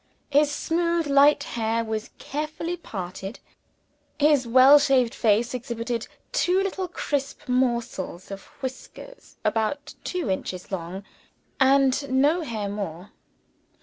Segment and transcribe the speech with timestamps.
[0.31, 3.39] His smooth light hair was carefully parted;
[4.17, 9.13] his well shaved face exhibited two little crisp morsels of whisker
[9.45, 11.03] about two inches long,
[11.59, 13.11] and no hair more.